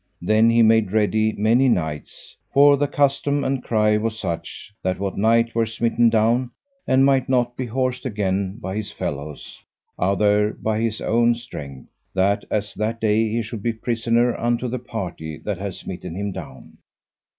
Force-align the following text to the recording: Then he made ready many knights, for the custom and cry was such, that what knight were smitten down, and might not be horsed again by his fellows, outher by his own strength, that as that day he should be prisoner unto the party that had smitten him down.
Then 0.23 0.49
he 0.49 0.63
made 0.63 0.91
ready 0.93 1.31
many 1.33 1.69
knights, 1.69 2.35
for 2.51 2.75
the 2.75 2.87
custom 2.87 3.43
and 3.43 3.63
cry 3.63 3.97
was 3.97 4.17
such, 4.17 4.73
that 4.81 4.97
what 4.97 5.15
knight 5.15 5.53
were 5.53 5.67
smitten 5.67 6.09
down, 6.09 6.49
and 6.87 7.05
might 7.05 7.29
not 7.29 7.55
be 7.55 7.67
horsed 7.67 8.03
again 8.03 8.57
by 8.59 8.75
his 8.77 8.91
fellows, 8.91 9.59
outher 10.01 10.53
by 10.59 10.79
his 10.79 11.01
own 11.01 11.35
strength, 11.35 11.87
that 12.15 12.43
as 12.49 12.73
that 12.73 12.99
day 12.99 13.29
he 13.29 13.43
should 13.43 13.61
be 13.61 13.73
prisoner 13.73 14.35
unto 14.39 14.67
the 14.67 14.79
party 14.79 15.37
that 15.45 15.59
had 15.59 15.75
smitten 15.75 16.15
him 16.15 16.31
down. 16.31 16.79